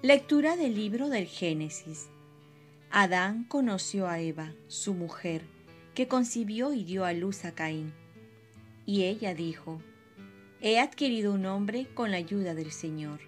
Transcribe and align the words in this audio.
Lectura 0.00 0.54
del 0.54 0.76
libro 0.76 1.08
del 1.08 1.26
Génesis. 1.26 2.08
Adán 2.88 3.42
conoció 3.42 4.06
a 4.06 4.20
Eva, 4.20 4.52
su 4.68 4.94
mujer, 4.94 5.42
que 5.92 6.06
concibió 6.06 6.72
y 6.72 6.84
dio 6.84 7.04
a 7.04 7.12
luz 7.12 7.44
a 7.44 7.52
Caín. 7.52 7.92
Y 8.86 9.06
ella 9.06 9.34
dijo, 9.34 9.82
He 10.60 10.78
adquirido 10.78 11.32
un 11.32 11.46
hombre 11.46 11.88
con 11.94 12.12
la 12.12 12.18
ayuda 12.18 12.54
del 12.54 12.70
Señor. 12.70 13.18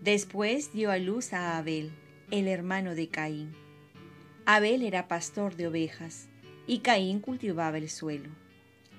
Después 0.00 0.72
dio 0.72 0.92
a 0.92 0.98
luz 0.98 1.32
a 1.32 1.58
Abel, 1.58 1.90
el 2.30 2.46
hermano 2.46 2.94
de 2.94 3.08
Caín. 3.08 3.52
Abel 4.46 4.82
era 4.82 5.08
pastor 5.08 5.56
de 5.56 5.66
ovejas 5.66 6.28
y 6.68 6.78
Caín 6.78 7.18
cultivaba 7.18 7.76
el 7.76 7.90
suelo. 7.90 8.30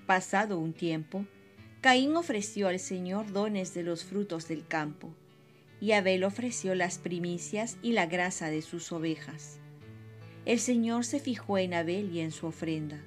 Pasado 0.05 0.60
un 0.60 0.74
tiempo, 0.74 1.26
Caín 1.80 2.13
ofreció 2.18 2.68
al 2.68 2.80
Señor 2.80 3.32
dones 3.32 3.74
de 3.74 3.84
los 3.84 4.04
frutos 4.04 4.49
del 4.49 4.68
campo, 4.68 5.16
y 5.81 5.94
Abel 5.94 6.23
ofreció 6.23 6.76
las 6.76 6.99
primicias 6.99 7.77
y 7.81 7.94
la 7.94 8.05
grasa 8.05 8.52
de 8.52 8.62
sus 8.62 8.91
ovejas. 8.91 9.58
El 10.45 10.59
Señor 10.59 11.04
se 11.05 11.20
fijó 11.20 11.57
en 11.57 11.73
Abel 11.73 12.16
y 12.16 12.20
en 12.20 12.31
su 12.31 12.45
ofrenda, 12.45 13.02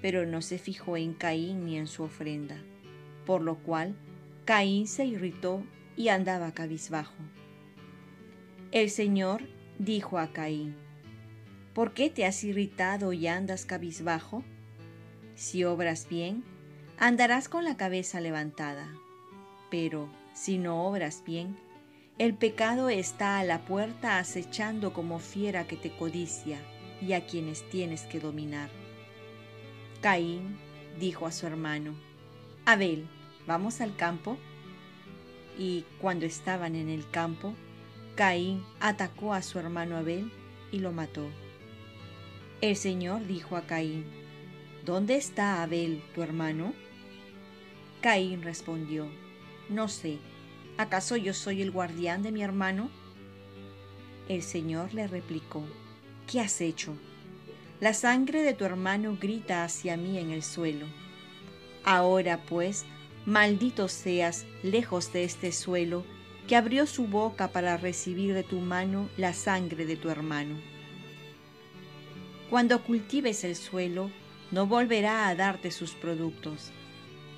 pero 0.00 0.26
no 0.26 0.40
se 0.42 0.58
fijó 0.58 0.96
en 0.96 1.12
Caín 1.12 1.66
ni 1.66 1.76
en 1.76 1.86
su 1.86 2.02
ofrenda, 2.02 2.56
por 3.26 3.42
lo 3.42 3.56
cual 3.56 3.94
Caín 4.46 4.86
se 4.86 5.04
irritó 5.04 5.62
y 5.96 6.08
andaba 6.08 6.52
cabizbajo. 6.52 7.14
El 8.72 8.90
Señor 8.90 9.42
dijo 9.78 10.18
a 10.18 10.32
Caín, 10.32 10.74
¿por 11.74 11.92
qué 11.92 12.08
te 12.08 12.24
has 12.24 12.42
irritado 12.42 13.12
y 13.12 13.26
andas 13.26 13.66
cabizbajo? 13.66 14.42
Si 15.34 15.64
obras 15.64 16.08
bien, 16.08 16.42
andarás 16.98 17.48
con 17.48 17.64
la 17.64 17.76
cabeza 17.76 18.20
levantada, 18.20 18.88
pero 19.70 20.08
si 20.32 20.58
no 20.58 20.86
obras 20.86 21.22
bien, 21.24 21.56
el 22.18 22.34
pecado 22.34 22.88
está 22.90 23.40
a 23.40 23.44
la 23.44 23.64
puerta 23.64 24.18
acechando 24.18 24.92
como 24.92 25.18
fiera 25.18 25.66
que 25.66 25.76
te 25.76 25.90
codicia 25.90 26.60
y 27.02 27.12
a 27.12 27.26
quienes 27.26 27.68
tienes 27.70 28.02
que 28.02 28.20
dominar. 28.20 28.70
Caín 30.00 30.56
dijo 31.00 31.26
a 31.26 31.32
su 31.32 31.46
hermano, 31.46 31.94
Abel, 32.66 33.08
¿vamos 33.46 33.80
al 33.80 33.96
campo? 33.96 34.38
Y 35.58 35.84
cuando 36.00 36.24
estaban 36.24 36.76
en 36.76 36.88
el 36.88 37.08
campo, 37.10 37.54
Caín 38.14 38.64
atacó 38.78 39.34
a 39.34 39.42
su 39.42 39.58
hermano 39.58 39.96
Abel 39.96 40.30
y 40.70 40.78
lo 40.78 40.92
mató. 40.92 41.28
El 42.60 42.76
Señor 42.76 43.26
dijo 43.26 43.56
a 43.56 43.62
Caín, 43.62 44.04
¿Dónde 44.84 45.16
está 45.16 45.62
Abel, 45.62 46.02
tu 46.14 46.22
hermano? 46.22 46.74
Caín 48.00 48.42
respondió, 48.42 49.08
No 49.68 49.88
sé, 49.88 50.18
¿acaso 50.76 51.16
yo 51.16 51.34
soy 51.34 51.62
el 51.62 51.70
guardián 51.70 52.22
de 52.22 52.32
mi 52.32 52.42
hermano? 52.42 52.90
El 54.28 54.42
Señor 54.42 54.94
le 54.94 55.06
replicó, 55.06 55.62
¿qué 56.30 56.40
has 56.40 56.60
hecho? 56.60 56.96
La 57.80 57.92
sangre 57.92 58.42
de 58.42 58.54
tu 58.54 58.64
hermano 58.64 59.18
grita 59.20 59.64
hacia 59.64 59.96
mí 59.96 60.18
en 60.18 60.30
el 60.30 60.42
suelo. 60.42 60.86
Ahora 61.84 62.42
pues, 62.46 62.86
maldito 63.26 63.88
seas 63.88 64.46
lejos 64.62 65.12
de 65.12 65.24
este 65.24 65.52
suelo, 65.52 66.04
que 66.48 66.56
abrió 66.56 66.86
su 66.86 67.06
boca 67.06 67.48
para 67.48 67.76
recibir 67.76 68.34
de 68.34 68.42
tu 68.42 68.60
mano 68.60 69.08
la 69.16 69.32
sangre 69.32 69.86
de 69.86 69.96
tu 69.96 70.10
hermano. 70.10 70.56
Cuando 72.50 72.82
cultives 72.82 73.44
el 73.44 73.56
suelo, 73.56 74.10
no 74.50 74.66
volverá 74.66 75.28
a 75.28 75.34
darte 75.34 75.70
sus 75.70 75.92
productos. 75.92 76.70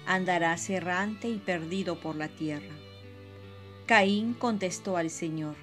Andarás 0.07 0.69
errante 0.71 1.29
y 1.29 1.39
perdido 1.39 1.99
por 1.99 2.17
la 2.17 2.29
tierra. 2.29 2.75
Caín 3.87 4.35
contestó 4.35 4.97
al 4.97 5.11
Señor, 5.11 5.55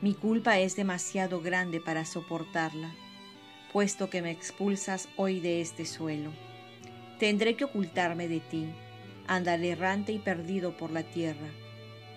Mi 0.00 0.14
culpa 0.14 0.58
es 0.58 0.74
demasiado 0.74 1.40
grande 1.40 1.80
para 1.80 2.04
soportarla, 2.04 2.92
puesto 3.72 4.10
que 4.10 4.20
me 4.20 4.32
expulsas 4.32 5.08
hoy 5.16 5.38
de 5.38 5.60
este 5.60 5.86
suelo. 5.86 6.32
Tendré 7.20 7.54
que 7.54 7.66
ocultarme 7.66 8.26
de 8.26 8.40
ti, 8.40 8.66
andar 9.28 9.62
errante 9.62 10.10
y 10.10 10.18
perdido 10.18 10.76
por 10.76 10.90
la 10.90 11.04
tierra 11.04 11.46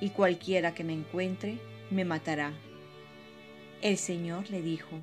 y 0.01 0.09
cualquiera 0.09 0.73
que 0.73 0.83
me 0.83 0.93
encuentre 0.93 1.59
me 1.91 2.05
matará. 2.05 2.51
El 3.83 3.99
Señor 3.99 4.49
le 4.49 4.63
dijo, 4.63 4.99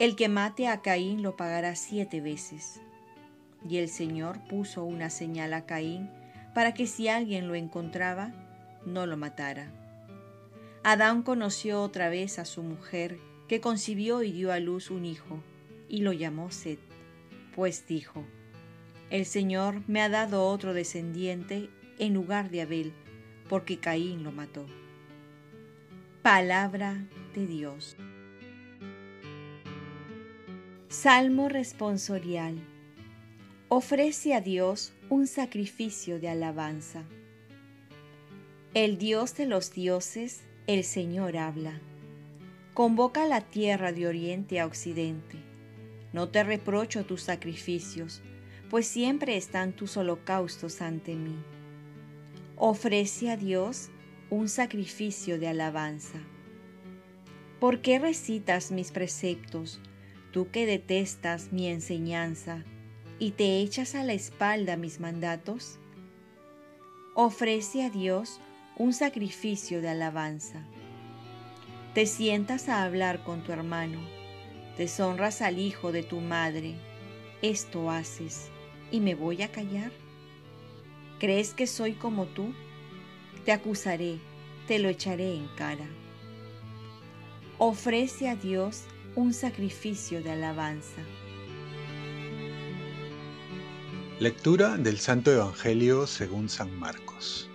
El 0.00 0.16
que 0.16 0.28
mate 0.28 0.66
a 0.66 0.82
Caín 0.82 1.22
lo 1.22 1.36
pagará 1.36 1.76
siete 1.76 2.20
veces. 2.20 2.80
Y 3.68 3.76
el 3.76 3.88
Señor 3.88 4.40
puso 4.48 4.82
una 4.82 5.08
señal 5.08 5.54
a 5.54 5.66
Caín 5.66 6.10
para 6.52 6.74
que 6.74 6.88
si 6.88 7.06
alguien 7.06 7.46
lo 7.46 7.54
encontraba, 7.54 8.43
no 8.86 9.06
lo 9.06 9.16
matara. 9.16 9.72
Adán 10.82 11.22
conoció 11.22 11.82
otra 11.82 12.08
vez 12.08 12.38
a 12.38 12.44
su 12.44 12.62
mujer, 12.62 13.18
que 13.48 13.60
concibió 13.60 14.22
y 14.22 14.32
dio 14.32 14.52
a 14.52 14.60
luz 14.60 14.90
un 14.90 15.04
hijo, 15.04 15.42
y 15.88 15.98
lo 15.98 16.12
llamó 16.12 16.50
Set, 16.50 16.78
pues 17.54 17.86
dijo, 17.86 18.24
El 19.10 19.26
Señor 19.26 19.82
me 19.86 20.02
ha 20.02 20.08
dado 20.08 20.46
otro 20.46 20.74
descendiente 20.74 21.70
en 21.98 22.14
lugar 22.14 22.50
de 22.50 22.62
Abel, 22.62 22.92
porque 23.48 23.78
Caín 23.78 24.24
lo 24.24 24.32
mató. 24.32 24.66
Palabra 26.22 27.04
de 27.34 27.46
Dios. 27.46 27.96
Salmo 30.88 31.48
responsorial. 31.48 32.56
Ofrece 33.68 34.34
a 34.34 34.40
Dios 34.40 34.92
un 35.08 35.26
sacrificio 35.26 36.20
de 36.20 36.28
alabanza. 36.28 37.02
El 38.74 38.98
Dios 38.98 39.36
de 39.36 39.46
los 39.46 39.72
dioses, 39.72 40.42
el 40.66 40.84
Señor 40.84 41.36
habla. 41.36 41.80
Convoca 42.74 43.26
la 43.26 43.40
tierra 43.40 43.92
de 43.92 44.06
oriente 44.06 44.60
a 44.60 44.66
occidente. 44.66 45.38
No 46.12 46.28
te 46.28 46.44
reprocho 46.44 47.06
tus 47.06 47.22
sacrificios, 47.22 48.22
pues 48.70 48.86
siempre 48.86 49.36
están 49.36 49.72
tus 49.72 49.96
holocaustos 49.96 50.82
ante 50.82 51.14
mí 51.14 51.36
ofrece 52.56 53.30
a 53.30 53.36
Dios 53.36 53.90
un 54.30 54.48
sacrificio 54.48 55.38
de 55.38 55.48
alabanza. 55.48 56.18
¿Por 57.60 57.80
qué 57.80 57.98
recitas 57.98 58.70
mis 58.70 58.90
preceptos, 58.90 59.80
tú 60.32 60.50
que 60.50 60.66
detestas 60.66 61.52
mi 61.52 61.68
enseñanza 61.68 62.64
y 63.18 63.32
te 63.32 63.60
echas 63.60 63.94
a 63.94 64.04
la 64.04 64.12
espalda 64.12 64.76
mis 64.76 65.00
mandatos? 65.00 65.78
Ofrece 67.14 67.84
a 67.84 67.90
Dios 67.90 68.40
un 68.40 68.53
sacrificio 68.92 69.80
de 69.80 69.88
alabanza. 69.88 70.64
Te 71.94 72.06
sientas 72.06 72.68
a 72.68 72.82
hablar 72.82 73.22
con 73.22 73.42
tu 73.42 73.52
hermano, 73.52 74.00
deshonras 74.76 75.42
al 75.42 75.58
hijo 75.58 75.92
de 75.92 76.02
tu 76.02 76.20
madre, 76.20 76.74
esto 77.40 77.90
haces, 77.90 78.48
¿y 78.90 79.00
me 79.00 79.14
voy 79.14 79.42
a 79.42 79.52
callar? 79.52 79.92
¿Crees 81.20 81.54
que 81.54 81.66
soy 81.66 81.92
como 81.92 82.26
tú? 82.26 82.52
Te 83.44 83.52
acusaré, 83.52 84.18
te 84.66 84.80
lo 84.80 84.88
echaré 84.88 85.34
en 85.34 85.46
cara. 85.56 85.86
Ofrece 87.58 88.28
a 88.28 88.34
Dios 88.34 88.84
un 89.14 89.32
sacrificio 89.32 90.20
de 90.20 90.32
alabanza. 90.32 91.00
Lectura 94.18 94.76
del 94.76 94.98
Santo 94.98 95.32
Evangelio 95.32 96.06
según 96.06 96.48
San 96.48 96.76
Marcos. 96.78 97.48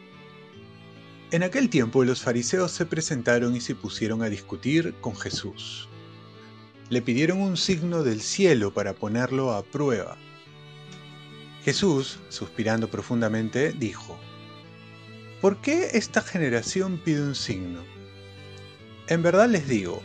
En 1.32 1.44
aquel 1.44 1.70
tiempo 1.70 2.04
los 2.04 2.22
fariseos 2.22 2.72
se 2.72 2.86
presentaron 2.86 3.56
y 3.56 3.62
se 3.62 3.76
pusieron 3.76 4.24
a 4.24 4.30
discutir 4.30 4.96
con 5.02 5.16
Jesús. 5.16 5.88
Le 6.90 7.02
pidieron 7.02 7.40
un 7.40 7.56
signo 7.56 8.04
del 8.04 8.22
cielo 8.22 8.74
para 8.74 8.94
ponerlo 8.94 9.52
a 9.52 9.64
prueba 9.64 10.18
Jesús, 11.64 12.20
suspirando 12.30 12.90
profundamente, 12.90 13.74
dijo, 13.74 14.18
¿Por 15.42 15.58
qué 15.58 15.90
esta 15.94 16.22
generación 16.22 16.98
pide 16.98 17.22
un 17.22 17.36
signo? 17.36 17.84
En 19.08 19.22
verdad 19.22 19.50
les 19.50 19.68
digo, 19.68 20.02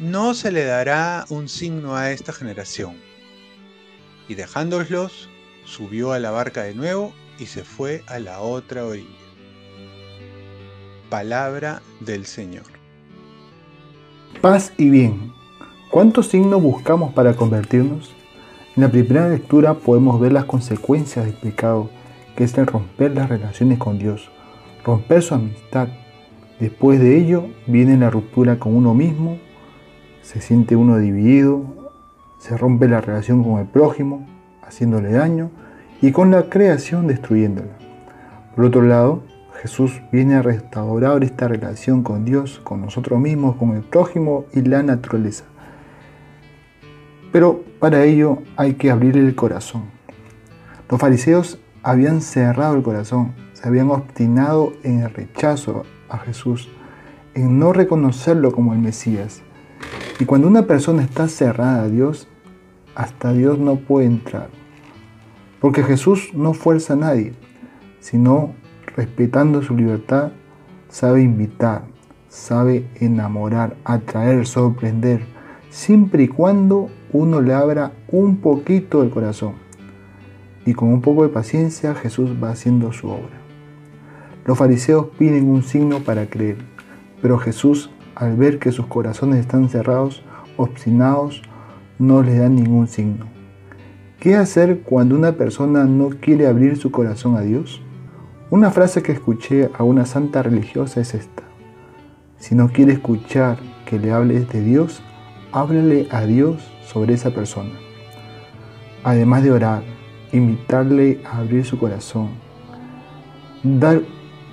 no 0.00 0.34
se 0.34 0.50
le 0.50 0.64
dará 0.64 1.24
un 1.28 1.48
signo 1.48 1.96
a 1.96 2.10
esta 2.10 2.32
generación. 2.32 2.96
Y 4.28 4.34
dejándolos, 4.34 5.28
subió 5.64 6.12
a 6.12 6.18
la 6.18 6.30
barca 6.30 6.64
de 6.64 6.74
nuevo 6.74 7.14
y 7.38 7.46
se 7.46 7.64
fue 7.64 8.02
a 8.06 8.18
la 8.18 8.40
otra 8.40 8.84
orilla. 8.84 9.25
Palabra 11.10 11.82
del 12.00 12.26
Señor. 12.26 12.64
Paz 14.40 14.72
y 14.76 14.90
bien. 14.90 15.32
¿Cuántos 15.88 16.26
signos 16.26 16.60
buscamos 16.60 17.14
para 17.14 17.34
convertirnos? 17.34 18.12
En 18.74 18.82
la 18.82 18.90
primera 18.90 19.28
lectura 19.28 19.74
podemos 19.74 20.18
ver 20.18 20.32
las 20.32 20.46
consecuencias 20.46 21.24
del 21.24 21.34
pecado, 21.34 21.90
que 22.34 22.42
es 22.42 22.58
el 22.58 22.66
romper 22.66 23.12
las 23.12 23.28
relaciones 23.28 23.78
con 23.78 24.00
Dios, 24.00 24.28
romper 24.84 25.22
su 25.22 25.34
amistad. 25.34 25.88
Después 26.58 26.98
de 26.98 27.16
ello 27.16 27.46
viene 27.68 27.96
la 27.96 28.10
ruptura 28.10 28.58
con 28.58 28.74
uno 28.74 28.92
mismo, 28.92 29.38
se 30.22 30.40
siente 30.40 30.74
uno 30.74 30.98
dividido, 30.98 31.64
se 32.40 32.56
rompe 32.56 32.88
la 32.88 33.00
relación 33.00 33.44
con 33.44 33.60
el 33.60 33.66
prójimo, 33.66 34.26
haciéndole 34.60 35.12
daño, 35.12 35.52
y 36.02 36.10
con 36.10 36.32
la 36.32 36.50
creación 36.50 37.06
destruyéndola. 37.06 37.78
Por 38.56 38.64
otro 38.64 38.82
lado, 38.82 39.22
Jesús 39.62 40.00
viene 40.12 40.34
a 40.34 40.42
restaurar 40.42 41.24
esta 41.24 41.48
relación 41.48 42.02
con 42.02 42.24
Dios, 42.24 42.60
con 42.62 42.80
nosotros 42.80 43.18
mismos, 43.18 43.56
con 43.56 43.74
el 43.74 43.82
prójimo 43.82 44.46
y 44.52 44.62
la 44.62 44.82
naturaleza. 44.82 45.44
Pero 47.32 47.64
para 47.78 48.04
ello 48.04 48.42
hay 48.56 48.74
que 48.74 48.90
abrir 48.90 49.16
el 49.16 49.34
corazón. 49.34 49.84
Los 50.90 51.00
fariseos 51.00 51.58
habían 51.82 52.20
cerrado 52.20 52.76
el 52.76 52.82
corazón, 52.82 53.34
se 53.52 53.66
habían 53.66 53.90
obstinado 53.90 54.72
en 54.82 55.00
el 55.00 55.10
rechazo 55.10 55.84
a 56.08 56.18
Jesús, 56.18 56.68
en 57.34 57.58
no 57.58 57.72
reconocerlo 57.72 58.52
como 58.52 58.72
el 58.72 58.78
Mesías. 58.78 59.42
Y 60.18 60.24
cuando 60.24 60.48
una 60.48 60.66
persona 60.66 61.02
está 61.02 61.28
cerrada 61.28 61.82
a 61.82 61.88
Dios, 61.88 62.28
hasta 62.94 63.32
Dios 63.32 63.58
no 63.58 63.76
puede 63.76 64.06
entrar. 64.06 64.48
Porque 65.60 65.82
Jesús 65.82 66.30
no 66.34 66.54
fuerza 66.54 66.94
a 66.94 66.96
nadie, 66.96 67.34
sino 68.00 68.54
respetando 68.96 69.62
su 69.62 69.76
libertad, 69.76 70.32
sabe 70.88 71.22
invitar, 71.22 71.82
sabe 72.28 72.86
enamorar, 72.96 73.76
atraer, 73.84 74.46
sorprender, 74.46 75.20
siempre 75.68 76.24
y 76.24 76.28
cuando 76.28 76.88
uno 77.12 77.40
le 77.40 77.52
abra 77.52 77.92
un 78.08 78.38
poquito 78.38 79.02
el 79.02 79.10
corazón. 79.10 79.54
Y 80.64 80.74
con 80.74 80.88
un 80.88 81.00
poco 81.00 81.22
de 81.22 81.28
paciencia 81.28 81.94
Jesús 81.94 82.30
va 82.42 82.50
haciendo 82.50 82.92
su 82.92 83.08
obra. 83.08 83.38
Los 84.44 84.58
fariseos 84.58 85.08
piden 85.18 85.48
un 85.48 85.62
signo 85.62 86.00
para 86.00 86.26
creer, 86.26 86.56
pero 87.20 87.38
Jesús, 87.38 87.90
al 88.14 88.36
ver 88.36 88.58
que 88.58 88.72
sus 88.72 88.86
corazones 88.86 89.40
están 89.40 89.68
cerrados, 89.68 90.22
obstinados, 90.56 91.42
no 91.98 92.22
les 92.22 92.38
da 92.38 92.48
ningún 92.48 92.88
signo. 92.88 93.26
¿Qué 94.20 94.34
hacer 94.34 94.80
cuando 94.80 95.14
una 95.14 95.32
persona 95.32 95.84
no 95.84 96.08
quiere 96.08 96.46
abrir 96.46 96.76
su 96.76 96.90
corazón 96.90 97.36
a 97.36 97.42
Dios? 97.42 97.82
Una 98.48 98.70
frase 98.70 99.02
que 99.02 99.10
escuché 99.10 99.70
a 99.76 99.82
una 99.82 100.06
santa 100.06 100.40
religiosa 100.40 101.00
es 101.00 101.14
esta. 101.14 101.42
Si 102.38 102.54
no 102.54 102.68
quiere 102.68 102.92
escuchar 102.92 103.58
que 103.84 103.98
le 103.98 104.12
hables 104.12 104.48
de 104.50 104.60
Dios, 104.60 105.02
háblale 105.50 106.06
a 106.12 106.20
Dios 106.26 106.62
sobre 106.84 107.14
esa 107.14 107.32
persona. 107.32 107.72
Además 109.02 109.42
de 109.42 109.50
orar, 109.50 109.82
invitarle 110.32 111.20
a 111.28 111.38
abrir 111.38 111.64
su 111.64 111.76
corazón, 111.76 112.28
dar 113.64 114.02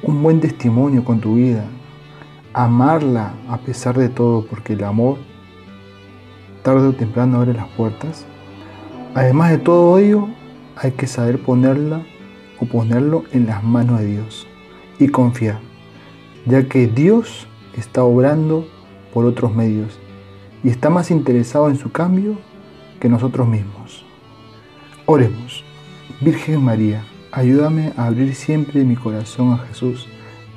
un 0.01 0.23
buen 0.23 0.41
testimonio 0.41 1.03
con 1.03 1.19
tu 1.19 1.35
vida, 1.35 1.65
amarla 2.51 3.35
a 3.47 3.59
pesar 3.59 3.95
de 3.95 4.09
todo, 4.09 4.47
porque 4.47 4.73
el 4.73 4.83
amor 4.85 5.19
tarde 6.63 6.87
o 6.87 6.93
temprano 6.93 7.37
abre 7.37 7.53
las 7.53 7.67
puertas. 7.67 8.25
Además 9.13 9.51
de 9.51 9.59
todo 9.59 9.99
ello, 9.99 10.29
hay 10.77 10.93
que 10.93 11.05
saber 11.05 11.43
ponerla 11.43 12.01
ponerlo 12.65 13.23
en 13.31 13.45
las 13.47 13.63
manos 13.63 13.99
de 13.99 14.05
Dios 14.05 14.47
y 14.99 15.07
confiar, 15.07 15.59
ya 16.45 16.67
que 16.67 16.87
Dios 16.87 17.47
está 17.75 18.03
obrando 18.03 18.67
por 19.13 19.25
otros 19.25 19.53
medios 19.53 19.99
y 20.63 20.69
está 20.69 20.89
más 20.89 21.11
interesado 21.11 21.69
en 21.69 21.77
su 21.77 21.91
cambio 21.91 22.37
que 22.99 23.09
nosotros 23.09 23.47
mismos. 23.47 24.05
Oremos, 25.05 25.63
Virgen 26.21 26.63
María, 26.63 27.03
ayúdame 27.31 27.93
a 27.97 28.05
abrir 28.05 28.35
siempre 28.35 28.83
mi 28.83 28.95
corazón 28.95 29.53
a 29.53 29.57
Jesús 29.57 30.07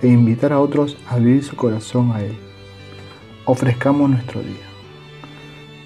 e 0.02 0.08
invitar 0.08 0.52
a 0.52 0.60
otros 0.60 0.96
a 1.08 1.14
abrir 1.14 1.42
su 1.42 1.56
corazón 1.56 2.12
a 2.12 2.22
Él. 2.22 2.36
Ofrezcamos 3.44 4.10
nuestro 4.10 4.40
día. 4.40 4.66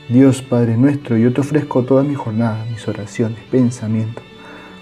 Dios 0.08 0.43
Padre 0.43 0.76
nuestro, 0.76 1.16
yo 1.16 1.32
te 1.32 1.40
ofrezco 1.40 1.84
toda 1.84 2.02
mi 2.02 2.14
jornada, 2.14 2.64
mis 2.70 2.87
oraciones, 2.88 3.38
pensamientos 3.50 4.29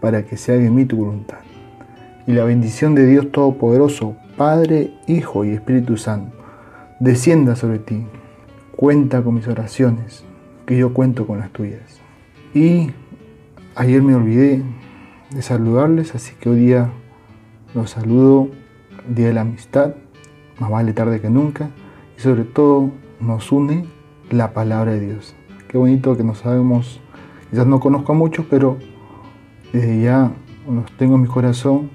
para 0.00 0.24
que 0.24 0.36
se 0.36 0.52
haga 0.52 0.64
en 0.64 0.74
mí 0.74 0.84
tu 0.84 0.96
voluntad. 0.96 1.38
Y 2.26 2.32
la 2.32 2.44
bendición 2.44 2.94
de 2.94 3.06
Dios 3.06 3.30
Todopoderoso, 3.32 4.16
Padre, 4.36 4.94
Hijo 5.06 5.44
y 5.44 5.50
Espíritu 5.50 5.96
Santo, 5.96 6.36
descienda 6.98 7.56
sobre 7.56 7.78
ti. 7.78 8.06
Cuenta 8.76 9.22
con 9.22 9.34
mis 9.34 9.48
oraciones, 9.48 10.24
que 10.66 10.76
yo 10.76 10.94
cuento 10.94 11.26
con 11.26 11.40
las 11.40 11.50
tuyas. 11.50 12.00
Y 12.54 12.90
ayer 13.74 14.02
me 14.02 14.14
olvidé 14.14 14.62
de 15.30 15.42
saludarles, 15.42 16.14
así 16.14 16.34
que 16.40 16.50
hoy 16.50 16.58
día 16.60 16.90
los 17.74 17.90
saludo, 17.90 18.48
Día 19.08 19.28
de 19.28 19.34
la 19.34 19.40
Amistad, 19.42 19.94
más 20.58 20.70
vale 20.70 20.92
tarde 20.92 21.20
que 21.20 21.30
nunca, 21.30 21.70
y 22.16 22.20
sobre 22.20 22.44
todo 22.44 22.90
nos 23.20 23.50
une 23.50 23.86
la 24.30 24.52
palabra 24.52 24.92
de 24.92 25.00
Dios. 25.00 25.34
Qué 25.68 25.78
bonito 25.78 26.16
que 26.16 26.24
nos 26.24 26.38
sabemos, 26.38 27.00
quizás 27.50 27.66
no 27.66 27.80
conozco 27.80 28.12
a 28.12 28.14
muchos, 28.14 28.46
pero 28.48 28.78
desde 29.72 30.02
ya 30.02 30.32
los 30.68 30.90
tengo 30.96 31.16
en 31.16 31.22
mi 31.22 31.28
corazón 31.28 31.90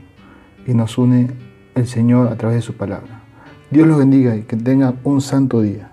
y 0.65 0.73
nos 0.73 0.97
une 0.97 1.31
el 1.75 1.87
Señor 1.87 2.27
a 2.27 2.35
través 2.35 2.57
de 2.57 2.61
su 2.61 2.73
palabra. 2.73 3.21
Dios 3.69 3.87
los 3.87 3.97
bendiga 3.97 4.35
y 4.35 4.43
que 4.43 4.55
tengan 4.55 4.99
un 5.03 5.21
santo 5.21 5.61
día. 5.61 5.91